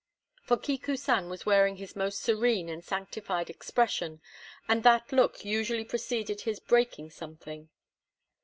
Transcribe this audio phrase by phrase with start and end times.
[0.41, 4.19] For Kiku san was wearing his most serene and sanctified expression,
[4.67, 7.69] and that look usually preceded his breaking something.